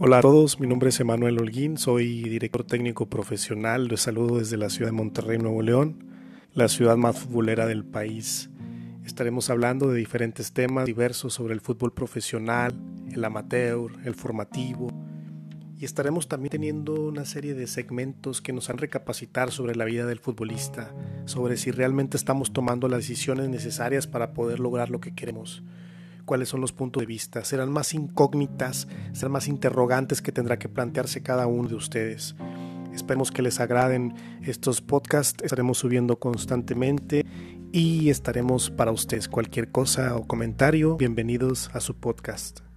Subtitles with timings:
[0.00, 4.56] Hola a todos, mi nombre es Emanuel Holguín, soy director técnico profesional, de saludo desde
[4.56, 6.04] la ciudad de Monterrey, Nuevo León,
[6.54, 8.48] la ciudad más futbolera del país.
[9.04, 12.80] Estaremos hablando de diferentes temas diversos sobre el fútbol profesional,
[13.10, 14.92] el amateur, el formativo,
[15.76, 20.06] y estaremos también teniendo una serie de segmentos que nos han recapacitar sobre la vida
[20.06, 20.94] del futbolista,
[21.24, 25.64] sobre si realmente estamos tomando las decisiones necesarias para poder lograr lo que queremos
[26.28, 30.68] cuáles son los puntos de vista, serán más incógnitas, serán más interrogantes que tendrá que
[30.68, 32.36] plantearse cada uno de ustedes.
[32.94, 37.24] Esperemos que les agraden estos podcasts, estaremos subiendo constantemente
[37.72, 42.67] y estaremos para ustedes cualquier cosa o comentario, bienvenidos a su podcast.